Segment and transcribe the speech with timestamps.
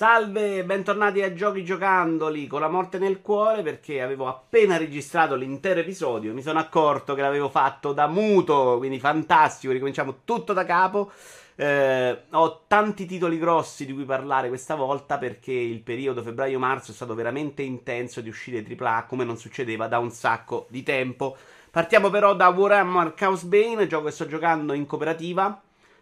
[0.00, 5.80] Salve, bentornati a Giochi Giocandoli con la morte nel cuore perché avevo appena registrato l'intero
[5.80, 11.12] episodio, mi sono accorto che l'avevo fatto da muto, quindi fantastico, ricominciamo tutto da capo.
[11.54, 16.94] Eh, ho tanti titoli grossi di cui parlare questa volta perché il periodo febbraio-marzo è
[16.94, 21.36] stato veramente intenso di uscire AAA come non succedeva da un sacco di tempo.
[21.70, 25.60] Partiamo però da Warhammer Chaos Bane, gioco che sto giocando in cooperativa.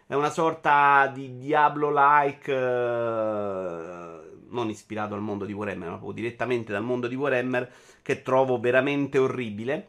[0.09, 6.71] È una sorta di Diablo-like, eh, non ispirato al mondo di Warhammer, ma proprio direttamente
[6.71, 7.71] dal mondo di Warhammer,
[8.01, 9.87] che trovo veramente orribile.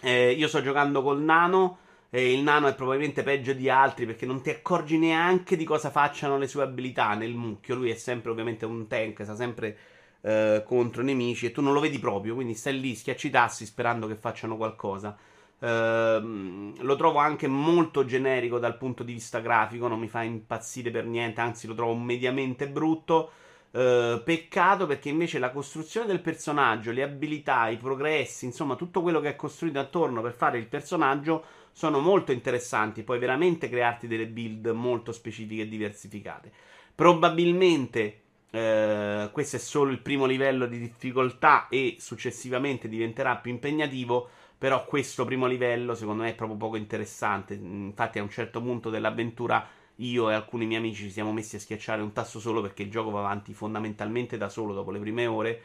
[0.00, 1.76] Eh, io sto giocando col nano
[2.08, 5.90] e il nano è probabilmente peggio di altri perché non ti accorgi neanche di cosa
[5.90, 7.74] facciano le sue abilità nel mucchio.
[7.74, 9.76] Lui è sempre ovviamente un tank, sta sempre
[10.22, 13.66] eh, contro nemici e tu non lo vedi proprio, quindi stai lì, schiacci i tassi
[13.66, 15.14] sperando che facciano qualcosa.
[15.62, 20.90] Uh, lo trovo anche molto generico dal punto di vista grafico, non mi fa impazzire
[20.90, 23.30] per niente, anzi lo trovo mediamente brutto.
[23.70, 29.20] Uh, peccato perché invece la costruzione del personaggio, le abilità, i progressi, insomma tutto quello
[29.20, 33.04] che è costruito attorno per fare il personaggio sono molto interessanti.
[33.04, 36.52] Puoi veramente crearti delle build molto specifiche e diversificate.
[36.92, 44.28] Probabilmente uh, questo è solo il primo livello di difficoltà e successivamente diventerà più impegnativo.
[44.62, 47.54] Però questo primo livello secondo me è proprio poco interessante.
[47.54, 51.58] Infatti a un certo punto dell'avventura io e alcuni miei amici ci siamo messi a
[51.58, 55.26] schiacciare un tasto solo perché il gioco va avanti fondamentalmente da solo dopo le prime
[55.26, 55.62] ore.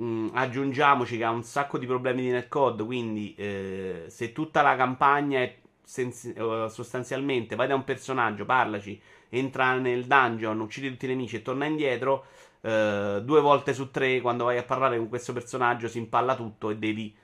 [0.00, 4.76] Mm, aggiungiamoci che ha un sacco di problemi di netcode, quindi eh, se tutta la
[4.76, 11.04] campagna è sensi- uh, sostanzialmente vai da un personaggio, parlaci, entra nel dungeon, uccidi tutti
[11.04, 12.24] i nemici e torna indietro,
[12.62, 16.70] eh, due volte su tre quando vai a parlare con questo personaggio si impalla tutto
[16.70, 17.14] e devi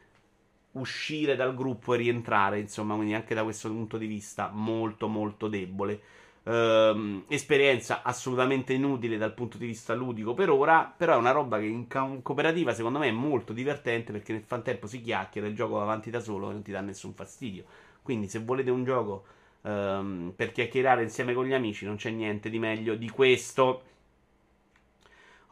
[0.78, 5.48] uscire dal gruppo e rientrare, insomma, quindi anche da questo punto di vista molto molto
[5.48, 6.00] debole.
[6.44, 11.58] Ehm, esperienza assolutamente inutile dal punto di vista ludico per ora, però è una roba
[11.58, 15.54] che in co- cooperativa secondo me è molto divertente perché nel frattempo si chiacchiera, il
[15.54, 17.64] gioco va avanti da solo e non ti dà nessun fastidio.
[18.02, 19.24] Quindi se volete un gioco
[19.62, 23.82] ehm, per chiacchierare insieme con gli amici non c'è niente di meglio di questo.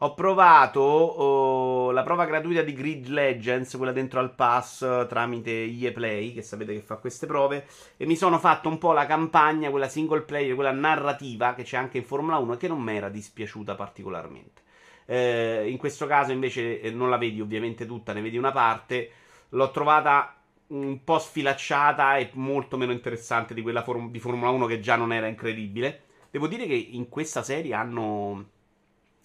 [0.01, 5.91] Ho provato oh, la prova gratuita di Grid Legends, quella dentro al pass tramite EA
[5.91, 7.65] Play, che sapete che fa queste prove,
[7.97, 11.77] e mi sono fatto un po' la campagna, quella single player, quella narrativa che c'è
[11.77, 14.61] anche in Formula 1 e che non mi era dispiaciuta particolarmente.
[15.05, 19.09] Eh, in questo caso invece eh, non la vedi ovviamente tutta, ne vedi una parte.
[19.49, 20.35] L'ho trovata
[20.67, 24.95] un po' sfilacciata e molto meno interessante di quella for- di Formula 1 che già
[24.95, 26.03] non era incredibile.
[26.29, 28.49] Devo dire che in questa serie hanno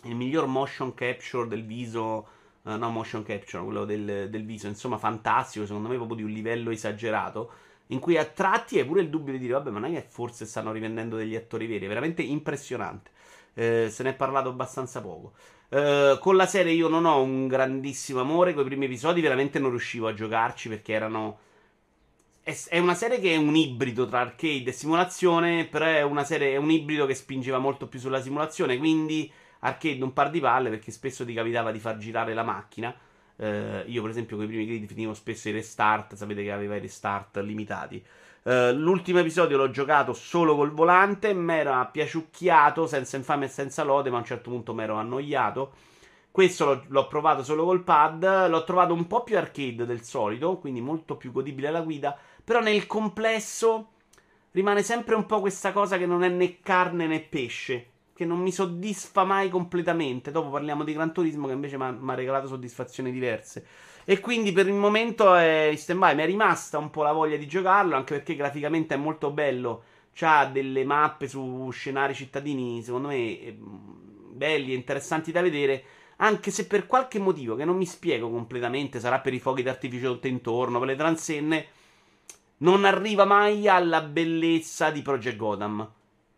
[0.02, 2.26] il miglior motion capture del viso,
[2.62, 6.30] uh, no motion capture, quello del, del, viso, insomma fantastico, secondo me proprio di un
[6.30, 7.52] livello esagerato,
[7.88, 10.06] in cui a tratti hai pure il dubbio di dire, vabbè, ma non è che
[10.08, 13.10] forse stanno rivendendo degli attori veri, è veramente impressionante.
[13.54, 15.34] Eh, se ne è parlato abbastanza poco.
[15.68, 19.58] Eh, con la serie io non ho un grandissimo amore, con i primi episodi veramente
[19.58, 21.38] non riuscivo a giocarci perché erano...
[22.42, 26.54] È una serie che è un ibrido tra arcade e simulazione, però è una serie,
[26.54, 29.30] è un ibrido che spingeva molto più sulla simulazione, quindi
[29.64, 32.94] arcade un par di palle perché spesso ti capitava di far girare la macchina.
[33.36, 36.14] Uh, io, per esempio, con i primi grid finivo spesso i restart.
[36.14, 38.04] Sapete che aveva i restart limitati.
[38.42, 41.32] Uh, l'ultimo episodio l'ho giocato solo col volante.
[41.32, 44.96] Mi era piaciucchiato, senza infame e senza lode, ma a un certo punto mi ero
[44.96, 45.72] annoiato.
[46.30, 48.48] Questo l'ho, l'ho, provato solo col pad.
[48.48, 52.16] L'ho trovato un po' più arcade del solito, quindi molto più godibile alla guida.
[52.42, 53.90] Però nel complesso
[54.50, 57.91] rimane sempre un po' questa cosa che non è né carne né pesce
[58.22, 60.30] che non mi soddisfa mai completamente.
[60.30, 63.66] Dopo parliamo di Gran Turismo che invece mi ha regalato soddisfazioni diverse.
[64.04, 66.14] E quindi per il momento è in stand-by.
[66.14, 69.82] Mi è rimasta un po' la voglia di giocarlo, anche perché graficamente è molto bello.
[70.14, 75.84] C'ha delle mappe su scenari cittadini, secondo me, eh, belli e interessanti da vedere.
[76.16, 80.12] Anche se per qualche motivo che non mi spiego completamente, sarà per i fuochi d'artificio
[80.12, 81.66] tutto intorno, per le transenne,
[82.58, 85.90] non arriva mai alla bellezza di Project Gotham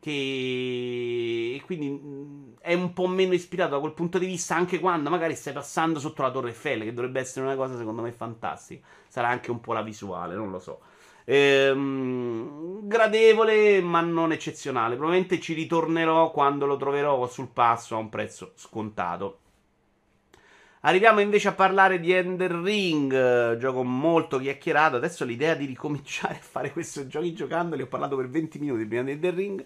[0.04, 5.08] che quindi mm, è un po' meno ispirato da quel punto di vista anche quando
[5.08, 8.86] magari stai passando sotto la Torre Eiffel, che dovrebbe essere una cosa secondo me fantastica.
[9.08, 10.80] Sarà anche un po' la visuale, non lo so.
[11.24, 14.96] Ehm, gradevole, ma non eccezionale.
[14.96, 19.38] Probabilmente ci ritornerò quando lo troverò sul passo a un prezzo scontato.
[20.86, 24.96] Arriviamo invece a parlare di Ender Ring, gioco molto chiacchierato.
[24.96, 29.02] Adesso l'idea di ricominciare a fare questi giochi giocandoli, ho parlato per 20 minuti prima
[29.02, 29.64] di Ender Ring.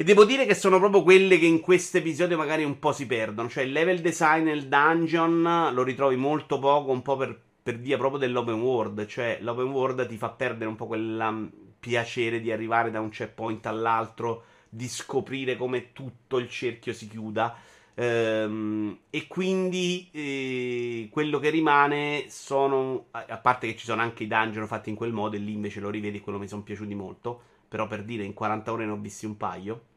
[0.00, 3.04] E devo dire che sono proprio quelle che in questo episodio magari un po' si
[3.04, 3.48] perdono.
[3.48, 7.96] Cioè il level design nel dungeon lo ritrovi molto poco, un po' per, per via
[7.96, 9.04] proprio dell'open world.
[9.06, 11.50] Cioè l'open world ti fa perdere un po' quel
[11.80, 17.56] piacere di arrivare da un checkpoint all'altro di scoprire come tutto il cerchio si chiuda.
[17.94, 23.06] Ehm, e quindi eh, quello che rimane sono.
[23.10, 25.80] A parte che ci sono anche i dungeon fatti in quel modo, e lì invece
[25.80, 27.40] lo rivedi, quello mi sono piaciuti molto.
[27.68, 29.87] Però per dire, in 40 ore ne ho visti un paio.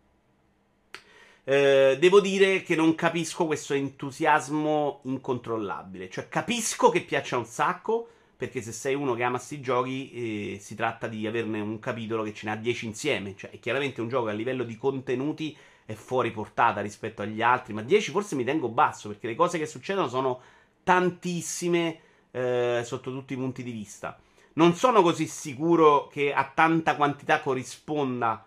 [1.44, 6.10] Eh, devo dire che non capisco questo entusiasmo incontrollabile.
[6.10, 8.08] Cioè, capisco che piaccia un sacco.
[8.42, 12.24] Perché se sei uno che ama questi giochi, eh, si tratta di averne un capitolo
[12.24, 13.36] che ce ne ha 10 insieme.
[13.36, 15.56] Cioè, è chiaramente un gioco a livello di contenuti
[15.86, 17.74] è fuori portata rispetto agli altri.
[17.74, 20.42] Ma 10 forse mi tengo basso, perché le cose che succedono sono
[20.84, 22.00] tantissime
[22.32, 24.20] eh, sotto tutti i punti di vista.
[24.54, 28.46] Non sono così sicuro che a tanta quantità corrisponda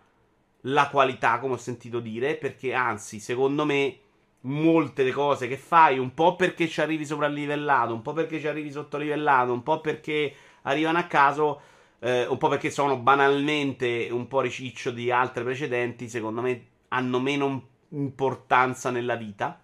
[0.66, 3.98] la qualità, come ho sentito dire, perché anzi, secondo me
[4.44, 8.46] molte le cose che fai, un po' perché ci arrivi sopravlivellato, un po' perché ci
[8.46, 11.60] arrivi sottolivellato, un po' perché arrivano a caso,
[11.98, 17.20] eh, un po' perché sono banalmente un po' riciccio di altre precedenti, secondo me hanno
[17.20, 19.58] meno importanza nella vita.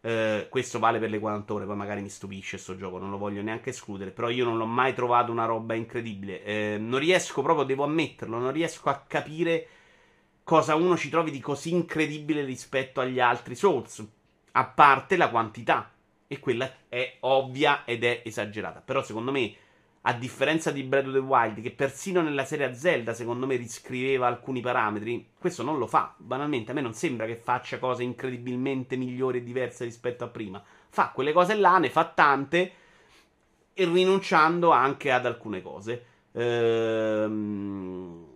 [0.00, 3.18] Eh, questo vale per le 40 ore, poi magari mi stupisce questo gioco, non lo
[3.18, 6.44] voglio neanche escludere, però io non l'ho mai trovato una roba incredibile.
[6.44, 9.68] Eh, non riesco proprio, devo ammetterlo, non riesco a capire
[10.48, 14.02] cosa uno ci trovi di così incredibile rispetto agli altri Souls.
[14.52, 15.92] A parte la quantità.
[16.26, 18.80] E quella è ovvia ed è esagerata.
[18.80, 19.54] Però secondo me,
[20.00, 24.26] a differenza di Breath of the Wild, che persino nella serie Zelda, secondo me, riscriveva
[24.26, 26.14] alcuni parametri, questo non lo fa.
[26.16, 30.64] Banalmente, a me non sembra che faccia cose incredibilmente migliori e diverse rispetto a prima.
[30.88, 32.72] Fa quelle cose là, ne fa tante,
[33.74, 36.04] e rinunciando anche ad alcune cose.
[36.32, 38.27] Ehm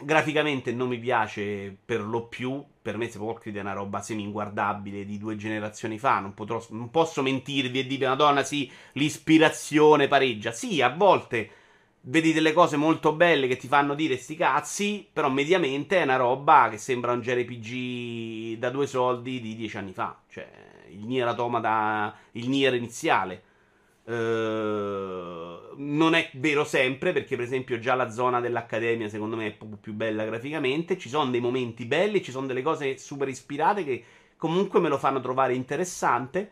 [0.00, 2.62] Graficamente non mi piace per lo più.
[2.82, 6.18] Per me, Sepolcri è una roba semi-inguardabile di due generazioni fa.
[6.18, 10.52] Non, potrò, non posso mentirvi e dire, Madonna, sì, l'ispirazione pareggia.
[10.52, 11.50] Sì, a volte
[12.06, 16.16] vedi delle cose molto belle che ti fanno dire sti cazzi, però mediamente è una
[16.16, 20.18] roba che sembra un JRPG da due soldi di dieci anni fa.
[20.28, 20.46] Cioè,
[20.90, 23.42] il Nier Automata, il Nier iniziale.
[24.06, 29.52] Uh, non è vero sempre, perché per esempio già la zona dell'Accademia secondo me è
[29.52, 30.98] proprio più bella graficamente.
[30.98, 34.04] Ci sono dei momenti belli, ci sono delle cose super ispirate che
[34.36, 36.50] comunque me lo fanno trovare interessante.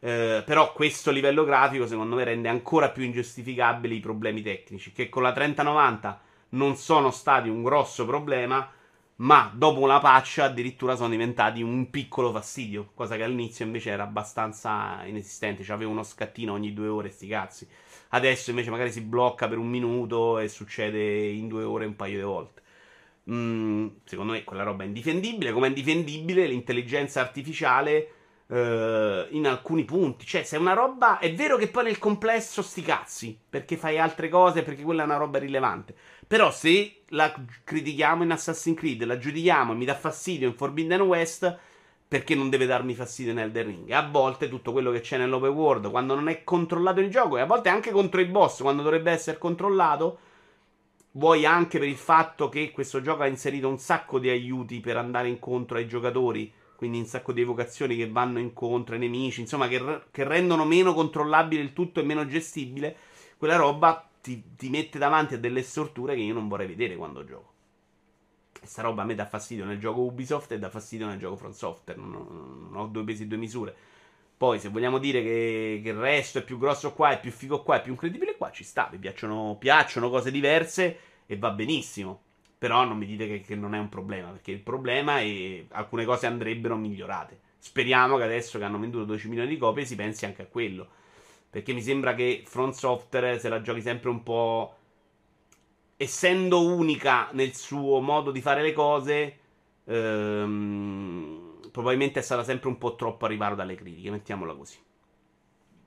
[0.00, 5.08] Uh, però questo livello grafico secondo me rende ancora più ingiustificabili i problemi tecnici, che
[5.08, 6.20] con la 3090
[6.50, 8.70] non sono stati un grosso problema
[9.18, 14.04] ma dopo una patch addirittura sono diventati un piccolo fastidio, cosa che all'inizio invece era
[14.04, 17.68] abbastanza inesistente, cioè avevo uno scattino ogni due ore, sti cazzi.
[18.10, 22.16] Adesso invece magari si blocca per un minuto e succede in due ore un paio
[22.16, 22.62] di volte.
[23.30, 28.12] Mm, secondo me quella roba è indifendibile, come è indifendibile l'intelligenza artificiale
[28.48, 30.26] uh, in alcuni punti.
[30.26, 31.18] Cioè, se è una roba.
[31.18, 33.38] È vero che poi nel complesso sti cazzi.
[33.48, 35.94] Perché fai altre cose, perché quella è una roba rilevante.
[36.28, 37.34] Però se la
[37.64, 41.58] critichiamo in Assassin's Creed, la giudichiamo e mi dà fastidio in Forbidden West.
[42.06, 43.90] Perché non deve darmi fastidio nel The Ring?
[43.90, 47.40] A volte tutto quello che c'è nell'open world, quando non è controllato il gioco, e
[47.40, 50.18] a volte anche contro i boss, quando dovrebbe essere controllato,
[51.12, 54.96] vuoi anche per il fatto che questo gioco ha inserito un sacco di aiuti per
[54.96, 59.66] andare incontro ai giocatori quindi un sacco di evocazioni che vanno incontro ai nemici, insomma,
[59.66, 62.94] che, che rendono meno controllabile il tutto e meno gestibile,
[63.36, 67.24] quella roba ti, ti, mette davanti a delle storture che io non vorrei vedere quando
[67.24, 67.54] gioco.
[68.58, 71.54] Questa roba a me dà fastidio nel gioco Ubisoft e dà fastidio nel gioco Front
[71.54, 72.10] Software, non,
[72.70, 73.74] non, ho due pesi e due misure.
[74.36, 77.62] Poi, se vogliamo dire che, che, il resto è più grosso qua, è più figo
[77.62, 82.22] qua, è più incredibile qua, ci sta, mi piacciono, piacciono cose diverse e va benissimo.
[82.58, 85.66] Però non mi dite che, che non è un problema, perché il problema è che
[85.70, 87.40] alcune cose andrebbero migliorate.
[87.56, 90.88] Speriamo che adesso che hanno venduto 12 milioni di copie si pensi anche a quello.
[91.50, 94.74] Perché mi sembra che Front Software se la giochi sempre un po'.
[95.96, 99.38] Essendo unica nel suo modo di fare le cose,
[99.84, 104.76] ehm, probabilmente è stata sempre un po' troppo a riparo dalle critiche, mettiamola così.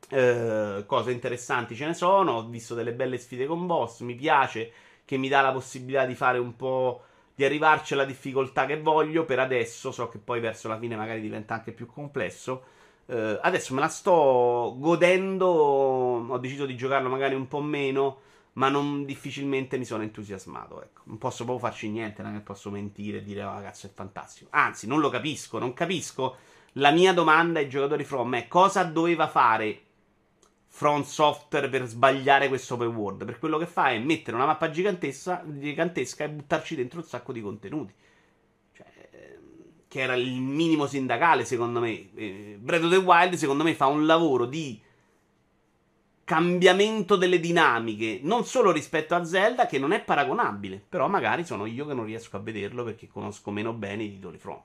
[0.09, 2.33] Eh, cose interessanti ce ne sono.
[2.33, 4.01] Ho visto delle belle sfide con boss.
[4.01, 4.71] Mi piace
[5.05, 7.03] che mi dà la possibilità di fare un po'
[7.33, 11.21] di arrivarci alla difficoltà che voglio per adesso, so che poi verso la fine magari
[11.21, 12.63] diventa anche più complesso.
[13.05, 18.19] Uh, adesso me la sto godendo, ho deciso di giocarlo magari un po' meno,
[18.53, 20.81] ma non difficilmente mi sono entusiasmato.
[20.81, 21.01] Ecco.
[21.05, 24.49] Non posso proprio farci niente, non posso mentire e dire, oh, ragazzi, è fantastico.
[24.51, 26.35] Anzi, non lo capisco, non capisco.
[26.75, 29.81] La mia domanda ai giocatori From è cosa doveva fare
[30.67, 33.25] Front Software per sbagliare questo open world?
[33.25, 37.33] Per quello che fa è mettere una mappa gigantesca, gigantesca e buttarci dentro un sacco
[37.33, 37.93] di contenuti.
[39.91, 42.13] Che era il minimo sindacale, secondo me.
[42.15, 44.79] Eh, Breath of the Wild, secondo me, fa un lavoro di
[46.23, 51.65] cambiamento delle dinamiche, non solo rispetto a Zelda, che non è paragonabile, però magari sono
[51.65, 54.61] io che non riesco a vederlo perché conosco meno bene i titoli From.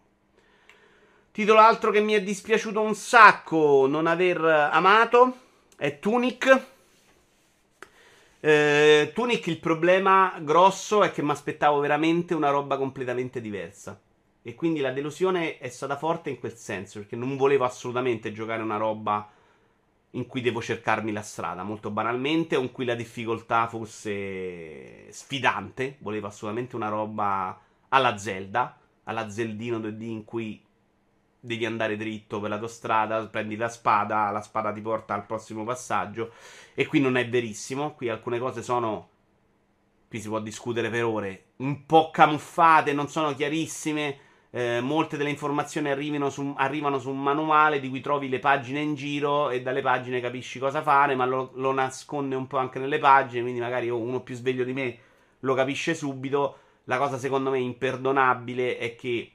[1.33, 5.39] Titolo altro che mi è dispiaciuto un sacco non aver amato
[5.77, 6.67] è Tunic.
[8.39, 14.01] Eh, Tunic il problema grosso è che mi aspettavo veramente una roba completamente diversa.
[14.47, 18.63] E quindi la delusione è stata forte in quel senso, perché non volevo assolutamente giocare
[18.63, 19.29] una roba
[20.11, 25.97] in cui devo cercarmi la strada, molto banalmente, o in cui la difficoltà fosse sfidante.
[25.99, 30.65] Volevo assolutamente una roba alla Zelda, alla Zeldino 2D in cui
[31.41, 36.31] devi andare dritto per l'autostrada, prendi la spada, la spada ti porta al prossimo passaggio.
[36.73, 39.09] E qui non è verissimo, qui alcune cose sono...
[40.09, 44.21] Qui si può discutere per ore, un po' camuffate, non sono chiarissime
[44.57, 48.81] eh, molte delle informazioni arrivano su, arrivano su, un manuale di cui trovi le pagine
[48.81, 52.79] in giro e dalle pagine capisci cosa fare, ma lo, lo nasconde un po' anche
[52.79, 54.99] nelle pagine, quindi magari uno più sveglio di me
[55.41, 56.57] lo capisce subito.
[56.85, 59.31] La cosa secondo me imperdonabile è che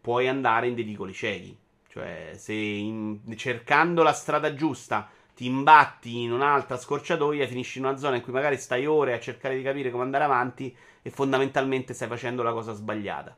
[0.00, 1.56] puoi andare in dei vicoli ciechi.
[1.88, 7.96] Cioè, se in, cercando la strada giusta ti imbatti in un'altra scorciatoia, finisci in una
[7.96, 11.94] zona in cui magari stai ore a cercare di capire come andare avanti e fondamentalmente
[11.94, 13.36] stai facendo la cosa sbagliata.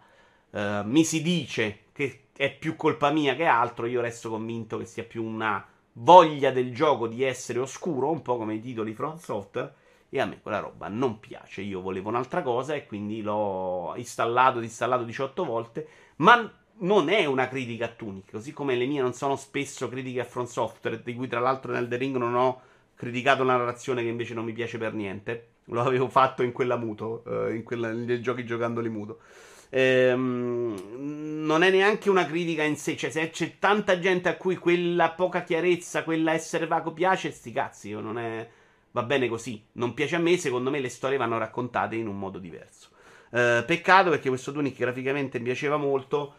[0.50, 4.84] Uh, mi si dice che è più colpa mia che altro, io resto convinto che
[4.84, 5.66] sia più una
[5.98, 9.72] voglia del gioco di essere oscuro, un po' come i titoli Front Software,
[10.08, 11.62] e a me quella roba non piace.
[11.62, 17.48] Io volevo un'altra cosa e quindi l'ho installato, disinstallato 18 volte, ma non è una
[17.48, 21.14] critica a Tunic, così come le mie non sono spesso critiche a Front Software, di
[21.14, 22.60] cui tra l'altro nel The Ring non ho
[22.94, 25.48] criticato una narrazione che invece non mi piace per niente.
[25.70, 29.20] Lo avevo fatto in quella muto, uh, in quella, nei giochi giocandoli muto
[29.70, 32.96] ehm, non è neanche una critica in sé.
[32.96, 37.52] Cioè, se c'è tanta gente a cui quella poca chiarezza, quella essere vago piace, sti
[37.52, 38.48] cazzi, non è...
[38.90, 39.62] va bene così.
[39.72, 42.90] Non piace a me, secondo me le storie vanno raccontate in un modo diverso.
[43.30, 46.34] Eh, peccato perché questo Tunic graficamente mi piaceva molto.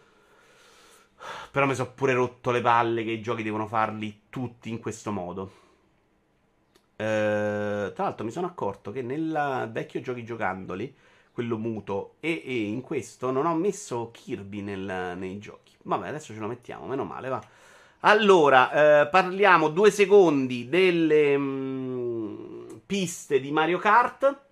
[1.51, 5.11] Però mi sono pure rotto le palle che i giochi devono farli tutti in questo
[5.11, 5.51] modo.
[6.95, 10.95] Eh, tra l'altro mi sono accorto che nel vecchio giochi giocandoli
[11.37, 12.15] quello muto.
[12.19, 15.71] E, e, in questo non ho messo Kirby nel, nei giochi.
[15.83, 17.43] Vabbè, adesso ce lo mettiamo, meno male, va.
[17.99, 24.45] Allora, eh, parliamo due secondi delle mh, mm, piste di Mario Kart.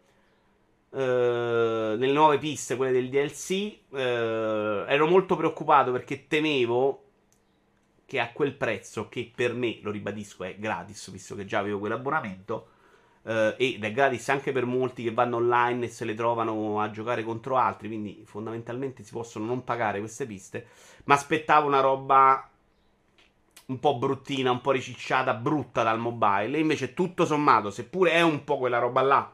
[0.95, 3.51] Uh, nelle nuove piste, quelle del DLC,
[3.91, 7.03] eh, ero molto preoccupato perché temevo
[8.05, 11.79] che a quel prezzo, che per me, lo ribadisco, è gratis, visto che già avevo
[11.79, 12.67] quell'abbonamento,
[13.25, 16.91] Uh, ed è gratis anche per molti che vanno online e se le trovano a
[16.91, 20.67] giocare contro altri, quindi fondamentalmente si possono non pagare queste piste.
[21.05, 22.47] Ma aspettavo una roba
[23.65, 26.55] un po' bruttina, un po' ricicciata, brutta dal mobile.
[26.55, 29.33] E invece tutto sommato, seppure è un po' quella roba là,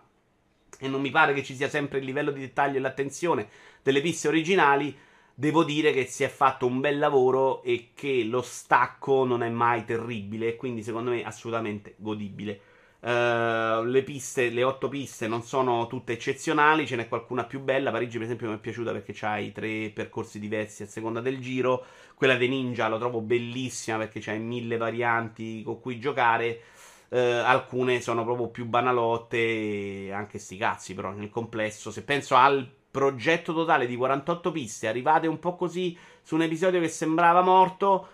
[0.79, 3.49] e non mi pare che ci sia sempre il livello di dettaglio e l'attenzione
[3.83, 4.97] delle piste originali,
[5.33, 9.49] devo dire che si è fatto un bel lavoro e che lo stacco non è
[9.49, 12.61] mai terribile, quindi secondo me assolutamente godibile.
[13.03, 17.89] Uh, le piste, le otto piste non sono tutte eccezionali, ce n'è qualcuna più bella.
[17.89, 21.83] Parigi, per esempio, mi è piaciuta perché c'hai tre percorsi diversi a seconda del giro.
[22.13, 26.61] Quella dei ninja la trovo bellissima perché c'hai mille varianti con cui giocare.
[27.09, 32.69] Uh, alcune sono proprio più banalotte, anche sti cazzi, però nel complesso, se penso al
[32.91, 38.07] progetto totale di 48 piste, arrivate un po' così su un episodio che sembrava morto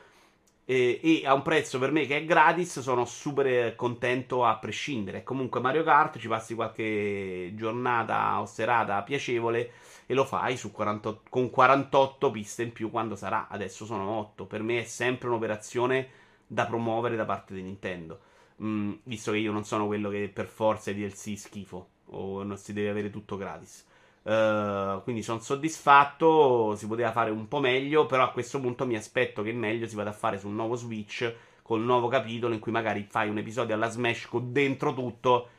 [0.69, 5.23] e, e, a un prezzo per me che è gratis sono super contento a prescindere.
[5.23, 9.71] Comunque Mario Kart ci passi qualche giornata o serata piacevole
[10.05, 13.47] e lo fai 48, con 48 piste in più quando sarà.
[13.47, 14.45] Adesso sono 8.
[14.45, 16.09] Per me è sempre un'operazione
[16.45, 18.19] da promuovere da parte di Nintendo.
[18.61, 22.57] Mm, visto che io non sono quello che per forza i DLC schifo o non
[22.57, 23.85] si deve avere tutto gratis.
[24.27, 26.75] Uh, quindi sono soddisfatto.
[26.75, 28.05] Si poteva fare un po' meglio.
[28.05, 30.75] Però a questo punto mi aspetto che il meglio si vada a fare sul nuovo
[30.75, 31.33] Switch.
[31.61, 35.49] Col nuovo capitolo in cui magari fai un episodio alla Smash con dentro tutto.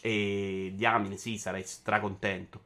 [0.00, 2.60] E diamine, sì, sarei stracontento.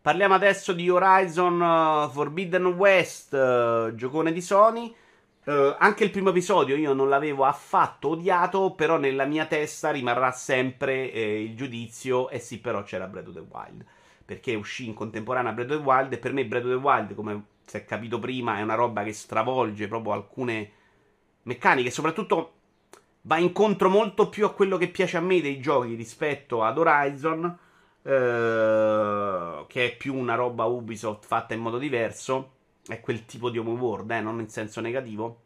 [0.00, 4.94] Parliamo adesso di Horizon uh, Forbidden West, uh, giocone di Sony.
[5.42, 10.32] Uh, anche il primo episodio io non l'avevo affatto odiato, però nella mia testa rimarrà
[10.32, 13.84] sempre eh, il giudizio, eh sì, però c'era Breath of the Wild,
[14.24, 17.14] perché uscì in contemporanea Breath of the Wild, e per me Breath of the Wild,
[17.14, 20.72] come si è capito prima, è una roba che stravolge proprio alcune
[21.44, 22.52] meccaniche, soprattutto
[23.22, 27.58] va incontro molto più a quello che piace a me dei giochi rispetto ad Horizon,
[28.02, 32.58] eh, che è più una roba Ubisoft fatta in modo diverso
[32.92, 35.40] è quel tipo di home world, eh, non in senso negativo.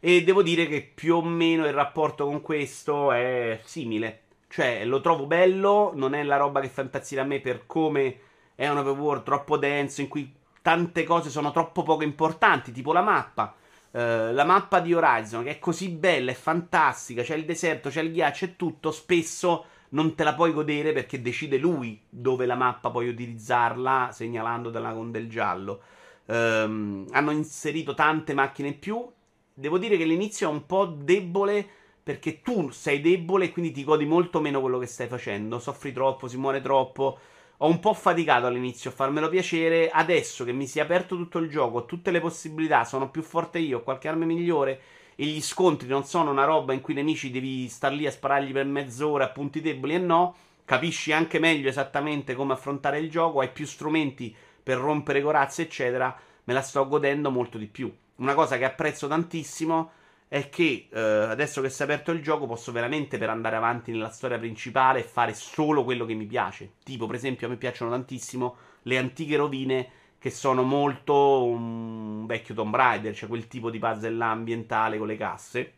[0.00, 4.22] E devo dire che più o meno il rapporto con questo è simile.
[4.48, 8.18] Cioè, lo trovo bello, non è la roba che fa impazzire a me per come
[8.54, 12.92] è un open world troppo denso, in cui tante cose sono troppo poco importanti, tipo
[12.92, 13.54] la mappa.
[13.92, 18.00] Uh, la mappa di Horizon, che è così bella, è fantastica, c'è il deserto, c'è
[18.00, 22.54] il ghiaccio e tutto, spesso non te la puoi godere perché decide lui dove la
[22.54, 25.80] mappa puoi utilizzarla, segnalandotela con del giallo.
[26.26, 29.06] Um, hanno inserito tante macchine in più.
[29.54, 31.66] Devo dire che l'inizio è un po' debole
[32.02, 35.58] perché tu sei debole e quindi ti godi molto meno quello che stai facendo.
[35.58, 37.18] Soffri troppo, si muore troppo.
[37.58, 39.88] Ho un po' faticato all'inizio a farmelo piacere.
[39.90, 43.58] Adesso che mi si è aperto tutto il gioco, tutte le possibilità, sono più forte
[43.58, 44.80] io, ho qualche arma migliore
[45.14, 48.10] e gli scontri non sono una roba in cui i nemici devi star lì a
[48.10, 50.34] sparargli per mezz'ora a punti deboli e no.
[50.64, 56.14] Capisci anche meglio esattamente come affrontare il gioco, hai più strumenti per rompere corazze, eccetera,
[56.44, 57.92] me la sto godendo molto di più.
[58.16, 59.90] Una cosa che apprezzo tantissimo
[60.28, 63.92] è che eh, adesso che si è aperto il gioco posso veramente per andare avanti
[63.92, 66.72] nella storia principale fare solo quello che mi piace.
[66.82, 72.54] Tipo, per esempio, a me piacciono tantissimo le antiche rovine che sono molto un vecchio
[72.54, 75.72] Tomb Raider, cioè quel tipo di puzzle ambientale con le casse.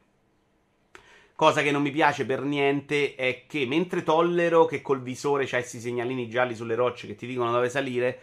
[1.35, 5.61] Cosa che non mi piace per niente è che mentre tollero che col visore c'hai
[5.61, 8.21] questi segnalini gialli sulle rocce che ti dicono dove salire,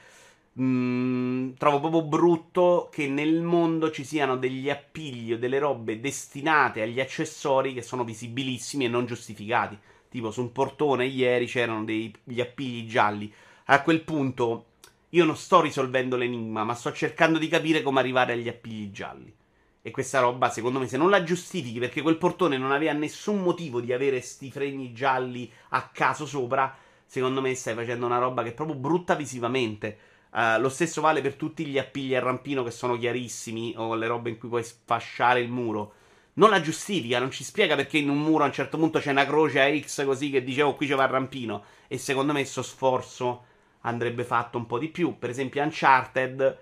[0.60, 6.81] Mm, trovo proprio brutto che nel mondo ci siano degli appigli o delle robe destinate
[6.81, 9.77] agli accessori che sono visibilissimi e non giustificati.
[10.10, 13.31] Tipo su un portone ieri c'erano degli appigli gialli.
[13.65, 14.65] A quel punto
[15.10, 19.34] io non sto risolvendo l'enigma, ma sto cercando di capire come arrivare agli appigli gialli.
[19.81, 23.41] E questa roba, secondo me, se non la giustifichi perché quel portone non aveva nessun
[23.41, 28.44] motivo di avere sti fregni gialli a caso sopra, secondo me stai facendo una roba
[28.44, 29.98] che è proprio brutta visivamente.
[30.31, 34.07] Uh, lo stesso vale per tutti gli appigli a rampino che sono chiarissimi o le
[34.07, 35.94] robe in cui puoi sfasciare il muro.
[36.33, 39.11] Non la giustifica, non ci spiega perché in un muro a un certo punto c'è
[39.11, 41.63] una croce a X così che dicevo oh, qui c'è il rampino.
[41.87, 43.44] E secondo me questo sforzo
[43.81, 45.17] andrebbe fatto un po' di più.
[45.20, 46.59] Per esempio, Uncharted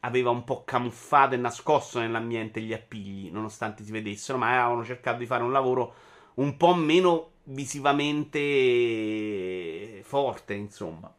[0.00, 5.18] aveva un po' camuffato e nascosto nell'ambiente gli appigli, nonostante si vedessero, ma avevano cercato
[5.18, 5.94] di fare un lavoro
[6.34, 11.14] un po' meno visivamente forte, insomma.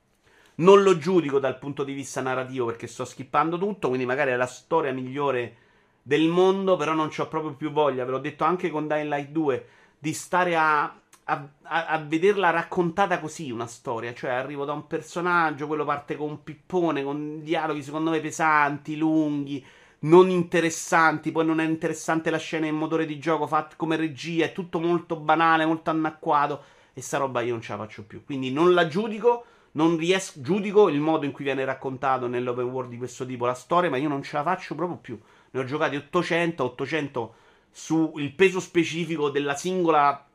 [0.58, 4.36] Non lo giudico dal punto di vista narrativo perché sto skippando tutto, quindi magari è
[4.36, 5.58] la storia migliore
[6.02, 9.30] del mondo, però non ho proprio più voglia, ve l'ho detto anche con Dying Light
[9.32, 9.68] 2,
[10.00, 14.14] di stare a, a, a, a, vederla raccontata così una storia.
[14.14, 18.96] Cioè arrivo da un personaggio, quello parte con un pippone, con dialoghi secondo me pesanti,
[18.96, 19.66] lunghi,
[20.02, 24.46] non interessanti, poi non è interessante la scena in motore di gioco fatta come regia,
[24.46, 26.64] è tutto molto banale, molto anacquato
[26.94, 28.24] e sta roba io non ce la faccio più.
[28.24, 32.90] Quindi non la giudico non riesco, giudico il modo in cui viene raccontato nell'open world
[32.90, 35.20] di questo tipo la storia, ma io non ce la faccio proprio più.
[35.52, 37.36] Ne ho giocati 800, 800
[37.72, 40.26] sul peso specifico della singola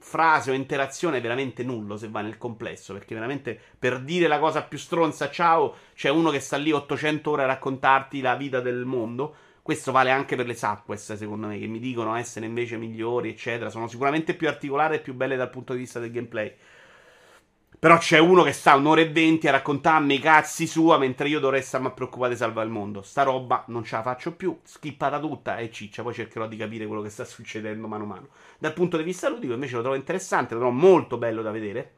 [0.00, 4.38] frase o interazione è veramente nullo se va nel complesso, perché veramente per dire la
[4.38, 8.60] cosa più stronza ciao, c'è uno che sta lì 800 ore a raccontarti la vita
[8.60, 9.34] del mondo.
[9.60, 13.68] Questo vale anche per le Subquest, secondo me, che mi dicono essere invece migliori, eccetera.
[13.68, 16.54] Sono sicuramente più articolate e più belle dal punto di vista del gameplay.
[17.80, 21.38] Però c'è uno che sta un'ora e venti a raccontarmi i cazzi sua mentre io
[21.38, 23.02] dovrei starmi a preoccupare di salvare il mondo.
[23.02, 26.02] Sta roba non ce la faccio più, skippata tutta e ciccia.
[26.02, 28.28] Poi cercherò di capire quello che sta succedendo mano a mano.
[28.58, 31.92] Dal punto di vista ludico invece lo trovo interessante, lo trovo molto bello da vedere.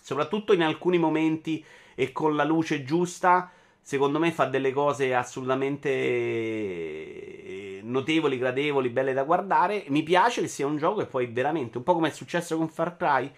[0.00, 1.62] Soprattutto in alcuni momenti
[1.94, 3.52] e con la luce giusta.
[3.82, 9.84] Secondo me fa delle cose assolutamente notevoli, gradevoli, belle da guardare.
[9.88, 12.70] Mi piace che sia un gioco e poi veramente, un po' come è successo con
[12.70, 13.30] Far Cry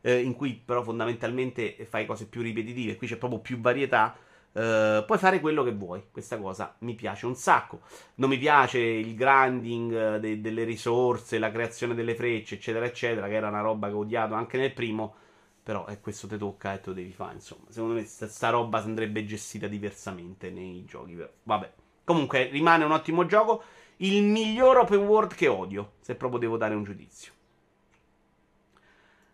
[0.00, 4.16] eh, in cui però fondamentalmente fai cose più ripetitive, qui c'è proprio più varietà.
[4.50, 6.04] Uh, puoi fare quello che vuoi.
[6.10, 7.80] Questa cosa mi piace un sacco.
[8.16, 13.28] Non mi piace il grinding eh, de- delle risorse, la creazione delle frecce, eccetera, eccetera,
[13.28, 15.14] che era una roba che ho odiato anche nel primo.
[15.62, 17.34] Però eh, questo ti tocca e te lo devi fare.
[17.34, 21.12] Insomma, secondo me sta, sta roba andrebbe gestita diversamente nei giochi.
[21.12, 21.28] Però.
[21.42, 21.72] Vabbè,
[22.04, 23.62] comunque rimane un ottimo gioco.
[23.98, 27.32] Il miglior open world che odio, se proprio devo dare un giudizio.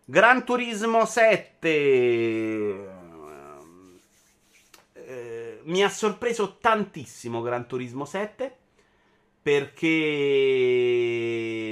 [0.07, 1.69] Gran Turismo 7
[4.93, 8.54] eh, mi ha sorpreso tantissimo Gran Turismo 7
[9.45, 9.85] perché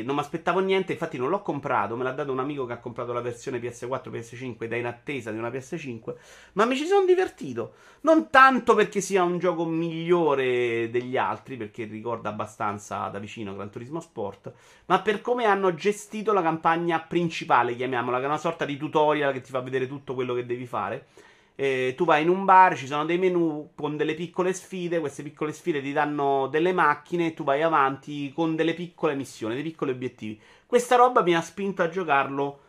[0.06, 2.78] non mi aspettavo niente, infatti non l'ho comprato, me l'ha dato un amico che ha
[2.78, 6.14] comprato la versione PS4, PS5 ed è in attesa di una PS5,
[6.54, 7.74] ma mi ci sono divertito.
[8.02, 13.72] Non tanto perché sia un gioco migliore degli altri, perché ricorda abbastanza da vicino Gran
[13.72, 14.54] Turismo Sport,
[14.86, 19.34] ma per come hanno gestito la campagna principale, chiamiamola, che è una sorta di tutorial
[19.34, 21.08] che ti fa vedere tutto quello che devi fare.
[21.56, 25.22] Eh, tu vai in un bar, ci sono dei menu con delle piccole sfide, queste
[25.22, 29.64] piccole sfide ti danno delle macchine e tu vai avanti con delle piccole missioni, dei
[29.64, 30.40] piccoli obiettivi.
[30.66, 32.60] Questa roba mi ha spinto a giocarlo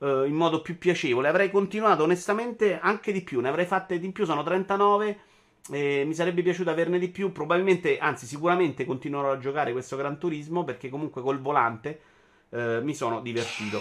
[0.00, 1.28] eh, in modo più piacevole.
[1.28, 5.18] Avrei continuato onestamente anche di più, ne avrei fatte di più, sono 39.
[5.70, 7.32] Eh, mi sarebbe piaciuto averne di più.
[7.32, 12.00] Probabilmente, anzi, sicuramente continuerò a giocare questo Gran Turismo perché comunque col volante
[12.50, 13.80] eh, mi sono divertito.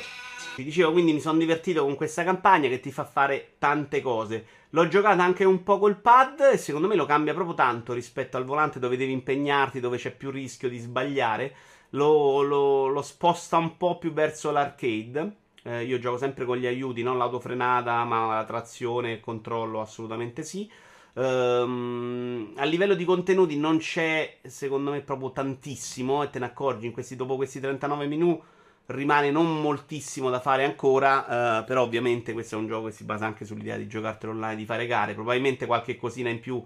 [0.56, 4.46] Ti dicevo, quindi mi sono divertito con questa campagna che ti fa fare tante cose.
[4.70, 8.38] L'ho giocata anche un po' col pad e secondo me lo cambia proprio tanto rispetto
[8.38, 11.56] al volante dove devi impegnarti, dove c'è più rischio di sbagliare.
[11.92, 15.38] Lo, lo, lo sposta un po' più verso l'arcade.
[15.64, 19.82] Eh, io gioco sempre con gli aiuti, non l'autofrenata, ma la trazione e il controllo,
[19.82, 20.70] assolutamente sì.
[21.14, 26.22] Um, a livello di contenuti non c'è, secondo me, proprio tantissimo.
[26.22, 28.53] E te ne accorgi questi, dopo questi 39 minuti
[28.88, 33.04] rimane non moltissimo da fare ancora, uh, però ovviamente questo è un gioco che si
[33.04, 36.64] basa anche sull'idea di giocartelo online, di fare gare, probabilmente qualche cosina in più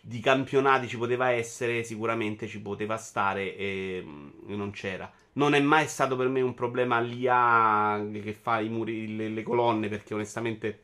[0.00, 5.10] di campionati ci poteva essere, sicuramente ci poteva stare e, mm, e non c'era.
[5.34, 9.42] Non è mai stato per me un problema l'IA che fa i muri, le, le
[9.42, 10.82] colonne, perché onestamente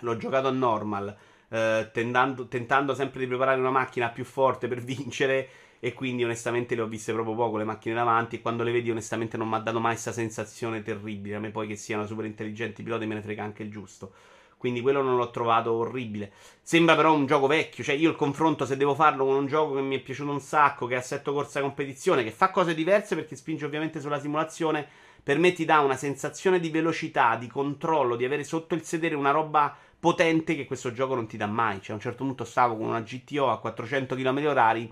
[0.00, 1.14] l'ho giocato a normal,
[1.48, 5.48] eh, tentando, tentando sempre di preparare una macchina più forte per vincere
[5.82, 8.90] e quindi onestamente le ho viste proprio poco le macchine davanti e quando le vedi
[8.90, 11.36] onestamente non mi ha dato mai questa sensazione terribile.
[11.36, 14.12] A me poi che siano super intelligenti i piloti me ne frega anche il giusto.
[14.58, 16.32] Quindi quello non l'ho trovato orribile.
[16.60, 17.82] Sembra però un gioco vecchio.
[17.82, 20.40] Cioè, io il confronto, se devo farlo con un gioco che mi è piaciuto un
[20.40, 24.86] sacco, che ha assetto corsa competizione, che fa cose diverse perché spinge ovviamente sulla simulazione,
[25.22, 29.14] per me ti dà una sensazione di velocità, di controllo, di avere sotto il sedere
[29.14, 31.80] una roba potente che questo gioco non ti dà mai.
[31.80, 34.90] Cioè, a un certo punto stavo con una GTO a 400 km/h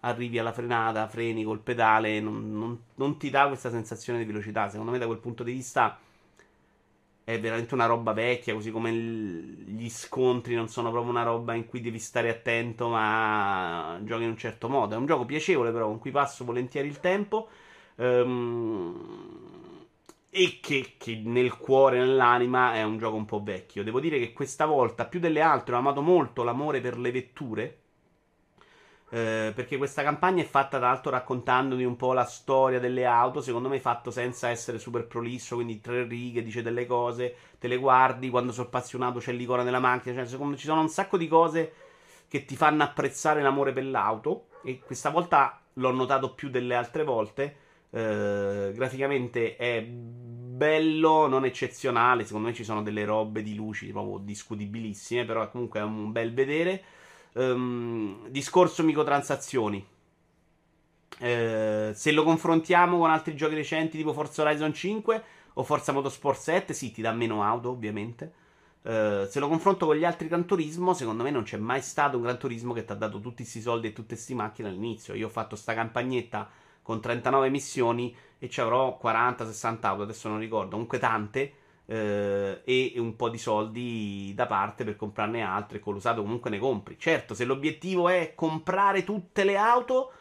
[0.00, 4.68] arrivi alla frenata, freni col pedale, non, non, non, ti dà questa sensazione di velocità.
[4.68, 5.98] Secondo me, da quel punto di vista,
[7.24, 8.54] è veramente una roba vecchia.
[8.54, 12.88] Così come il, gli scontri non sono proprio una roba in cui devi stare attento,
[12.88, 14.94] ma giochi in un certo modo.
[14.94, 17.48] È un gioco piacevole, però, con cui passo volentieri il tempo.
[17.96, 19.36] Um,
[20.30, 23.82] e che, che, nel cuore, nell'anima, è un gioco un po' vecchio.
[23.82, 27.78] Devo dire che questa volta, più delle altre, ho amato molto l'amore per le vetture
[29.10, 33.40] eh, perché questa campagna è fatta tra l'altro raccontandomi un po' la storia delle auto.
[33.40, 35.54] Secondo me fatto senza essere super prolisso.
[35.54, 38.28] Quindi tre righe, dice delle cose, te le guardi.
[38.28, 40.16] Quando sorpassi un'auto c'è l'icona della macchina.
[40.16, 41.72] Cioè, secondo me ci sono un sacco di cose
[42.28, 44.48] che ti fanno apprezzare l'amore per l'auto.
[44.62, 47.56] E questa volta l'ho notato più delle altre volte.
[47.90, 52.26] Eh, graficamente è bello, non eccezionale.
[52.26, 55.24] Secondo me ci sono delle robe di luci proprio discutibilissime.
[55.24, 56.82] Però comunque è un bel vedere.
[57.38, 59.86] Um, discorso microtransazioni.
[61.20, 65.22] Uh, se lo confrontiamo con altri giochi recenti tipo Forza Horizon 5
[65.54, 68.32] o Forza Motorsport 7, sì, ti dà meno auto, ovviamente.
[68.82, 72.16] Uh, se lo confronto con gli altri Gran Turismo, secondo me non c'è mai stato
[72.16, 75.14] un Gran Turismo che ti ha dato tutti questi soldi e tutte queste macchine all'inizio.
[75.14, 76.50] Io ho fatto sta campagnetta
[76.82, 81.52] con 39 missioni e ci avrò 40-60 auto, adesso non ricordo, comunque tante
[81.90, 85.80] eh, e un po' di soldi da parte per comprarne altre.
[85.80, 86.96] Con l'usato comunque ne compri.
[86.98, 90.12] Certo, se l'obiettivo è comprare tutte le auto,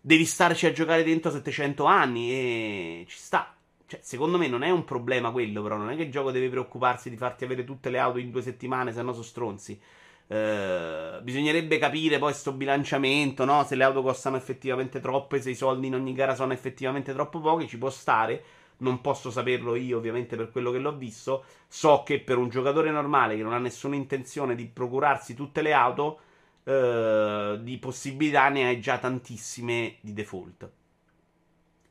[0.00, 3.54] devi starci a giocare dentro 700 anni e ci sta.
[3.86, 6.48] Cioè, secondo me non è un problema quello, però non è che il gioco deve
[6.48, 9.80] preoccuparsi di farti avere tutte le auto in due settimane, se no sono stronzi.
[10.28, 13.64] Uh, bisognerebbe capire poi questo bilanciamento, no?
[13.64, 17.40] Se le auto costano effettivamente troppe, se i soldi in ogni gara sono effettivamente troppo
[17.40, 18.44] pochi, ci può stare
[18.80, 22.90] non posso saperlo io ovviamente per quello che l'ho visto, so che per un giocatore
[22.90, 26.20] normale che non ha nessuna intenzione di procurarsi tutte le auto,
[26.64, 30.70] eh, di possibilità ne hai già tantissime di default.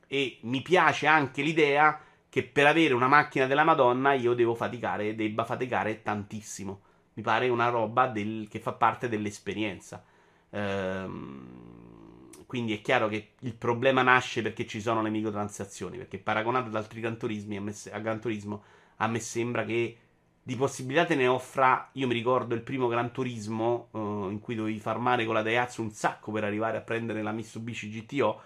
[0.06, 5.14] E mi piace anche l'idea che per avere una macchina della Madonna io devo faticare,
[5.14, 6.82] debba faticare tantissimo.
[7.14, 10.04] Mi pare una roba del, che fa parte dell'esperienza.
[10.50, 11.69] Ehm
[12.50, 15.98] quindi è chiaro che il problema nasce perché ci sono le microtransazioni.
[15.98, 18.64] Perché paragonato ad altri Gran Turismi, a, me, a Gran Turismo,
[18.96, 19.96] a me sembra che
[20.42, 21.90] di possibilità te ne offra.
[21.92, 25.80] Io mi ricordo il primo Gran Turismo uh, in cui dovevi farmare con la Daihatsu
[25.80, 28.40] un sacco per arrivare a prendere la Mitsubishi GTO.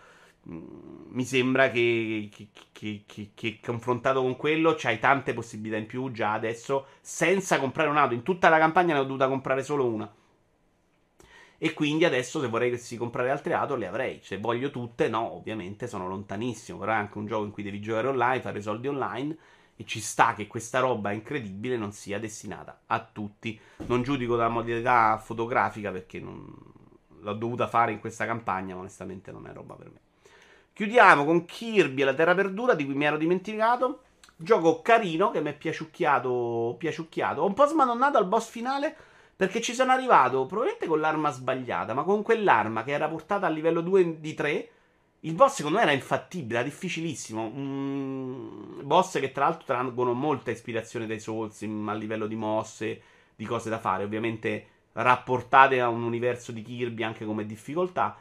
[0.50, 0.64] Mm,
[1.08, 6.34] mi sembra che, che, che, che, confrontato con quello c'hai tante possibilità in più già
[6.34, 8.12] adesso senza comprare un'auto.
[8.12, 10.12] In tutta la campagna ne ho dovuta comprare solo una
[11.64, 14.20] E quindi adesso se vorrei comprare altre auto le avrei.
[14.22, 16.76] Se voglio tutte, no, ovviamente sono lontanissimo.
[16.76, 19.34] Però è anche un gioco in cui devi giocare online, fare soldi online.
[19.74, 23.58] E ci sta che questa roba incredibile non sia destinata a tutti.
[23.86, 26.54] Non giudico la modalità fotografica perché non
[27.20, 30.00] l'ho dovuta fare in questa campagna, ma onestamente non è roba per me.
[30.70, 34.02] Chiudiamo con Kirby e la Terra Perdura, di cui mi ero dimenticato.
[34.36, 36.74] Gioco carino che mi è piaciucchiato.
[36.76, 37.40] piaciucchiato.
[37.40, 38.96] Ho un po' smadonnato al boss finale.
[39.36, 43.50] Perché ci sono arrivato probabilmente con l'arma sbagliata, ma con quell'arma che era portata a
[43.50, 44.68] livello 2 di 3.
[45.20, 47.42] Il boss secondo me era infattibile, era difficilissimo.
[47.42, 53.02] Un boss che tra l'altro traggono molta ispirazione dai Souls a livello di mosse,
[53.34, 58.16] di cose da fare, ovviamente rapportate a un universo di Kirby anche come difficoltà.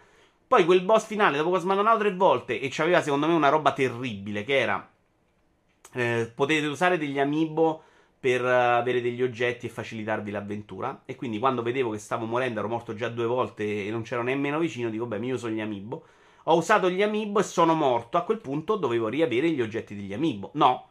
[0.47, 3.49] Poi quel boss finale, dopo che ho smadonnato tre volte e c'aveva secondo me una
[3.49, 4.88] roba terribile, che era...
[5.95, 7.84] Eh, potete usare degli amiibo
[8.24, 11.02] per avere degli oggetti e facilitarvi l'avventura.
[11.04, 14.24] E quindi quando vedevo che stavo morendo, ero morto già due volte e non c'ero
[14.24, 16.06] nemmeno vicino, dico, beh, mi uso gli amiibo.
[16.44, 18.18] Ho usato gli amiibo e sono morto.
[18.18, 20.52] A quel punto dovevo riavere gli oggetti degli amiibo.
[20.54, 20.88] No,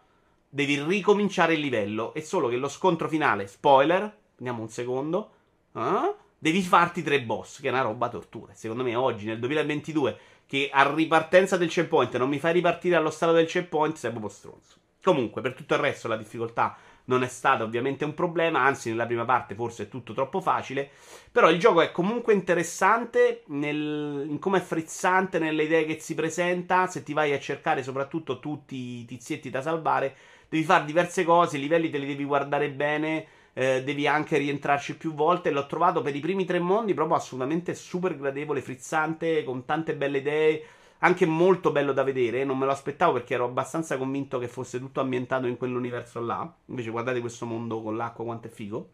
[0.46, 2.12] devi ricominciare il livello.
[2.12, 5.30] È solo che lo scontro finale, spoiler, prendiamo un secondo,
[5.74, 6.14] eh?
[6.36, 8.52] devi farti tre boss, che è una roba tortura.
[8.52, 13.08] Secondo me oggi, nel 2022, che a ripartenza del checkpoint non mi fai ripartire allo
[13.08, 14.76] stato del checkpoint, sei proprio stronzo.
[15.02, 19.06] Comunque, per tutto il resto la difficoltà non è stato ovviamente un problema, anzi nella
[19.06, 20.88] prima parte forse è tutto troppo facile,
[21.30, 26.14] però il gioco è comunque interessante nel, in come è frizzante nelle idee che si
[26.14, 30.14] presenta, se ti vai a cercare soprattutto tutti i tizietti da salvare,
[30.48, 34.96] devi fare diverse cose, i livelli te li devi guardare bene, eh, devi anche rientrarci
[34.96, 39.64] più volte, l'ho trovato per i primi tre mondi proprio assolutamente super gradevole, frizzante, con
[39.64, 40.64] tante belle idee,
[41.04, 42.44] anche molto bello da vedere.
[42.44, 46.52] Non me lo aspettavo perché ero abbastanza convinto che fosse tutto ambientato in quell'universo là.
[46.66, 48.90] Invece, guardate questo mondo con l'acqua, quanto è figo.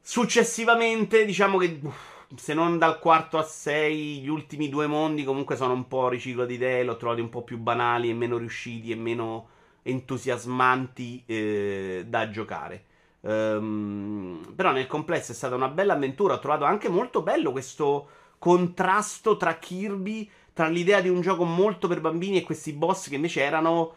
[0.00, 1.80] Successivamente, diciamo che
[2.36, 6.46] se non dal quarto a sei, gli ultimi due mondi comunque sono un po' riciclo
[6.46, 6.84] di idee.
[6.84, 9.48] L'ho trovati un po' più banali e meno riusciti e meno
[9.82, 12.84] entusiasmanti eh, da giocare.
[13.20, 16.34] Um, però nel complesso è stata una bella avventura.
[16.34, 21.88] Ho trovato anche molto bello questo contrasto tra Kirby, tra l'idea di un gioco molto
[21.88, 23.94] per bambini e questi boss che invece erano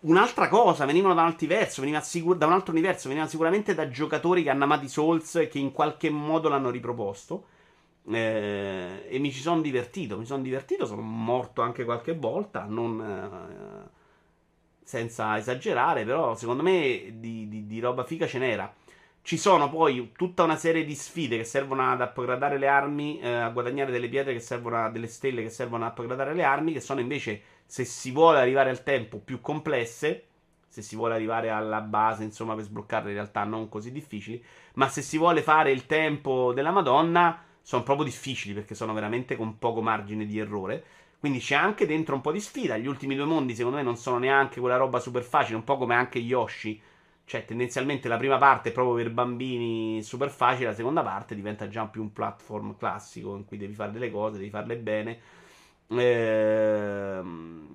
[0.00, 3.74] un'altra cosa, venivano da un altro universo, veniva sicur- da un altro universo, venivano sicuramente
[3.74, 7.46] da giocatori che hanno amato i Souls e che in qualche modo l'hanno riproposto.
[8.10, 13.00] Eh, e mi ci sono divertito, mi sono divertito, sono morto anche qualche volta, non,
[13.00, 13.90] eh,
[14.82, 18.72] senza esagerare, però secondo me di, di, di roba figa ce n'era.
[19.28, 23.28] Ci sono poi tutta una serie di sfide che servono ad upgradare le armi, eh,
[23.28, 26.72] a guadagnare delle pietre che servono a, delle stelle che servono ad upgradare le armi,
[26.72, 30.28] che sono invece, se si vuole arrivare al tempo, più complesse.
[30.66, 34.42] Se si vuole arrivare alla base, insomma, per sbloccarle in realtà non così difficili.
[34.76, 39.36] Ma se si vuole fare il tempo della Madonna, sono proprio difficili perché sono veramente
[39.36, 40.82] con poco margine di errore.
[41.20, 42.78] Quindi c'è anche dentro un po' di sfida.
[42.78, 45.76] Gli ultimi due mondi, secondo me, non sono neanche quella roba super facile, un po'
[45.76, 46.80] come anche Yoshi
[47.28, 51.68] cioè, tendenzialmente la prima parte è proprio per bambini super facile, la seconda parte diventa
[51.68, 55.20] già più un platform classico in cui devi fare delle cose, devi farle bene.
[55.88, 57.66] Ehm,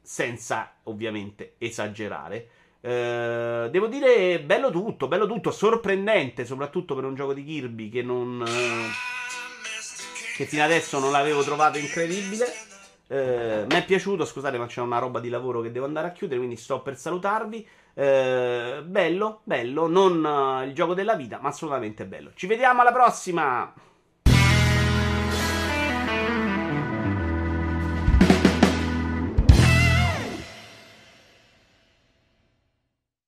[0.00, 2.48] senza ovviamente esagerare.
[2.80, 8.02] Eh, devo dire, bello tutto, bello tutto, sorprendente, soprattutto per un gioco di Kirby che
[8.02, 8.44] non.
[8.46, 8.90] Eh,
[10.36, 12.71] che fino adesso non l'avevo trovato incredibile.
[13.12, 16.12] Eh, mi è piaciuto, scusate, ma c'è una roba di lavoro che devo andare a
[16.12, 17.68] chiudere, quindi sto per salutarvi.
[17.92, 22.30] Eh, bello, bello, non uh, il gioco della vita, ma assolutamente bello.
[22.32, 23.70] Ci vediamo alla prossima!